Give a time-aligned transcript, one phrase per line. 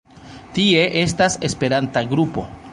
[0.55, 2.51] Tie estas esperanta grupo.